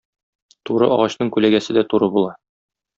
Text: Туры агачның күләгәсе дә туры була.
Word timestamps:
Туры 0.69 0.87
агачның 0.95 1.31
күләгәсе 1.37 1.79
дә 1.79 1.87
туры 1.95 2.13
була. 2.19 2.37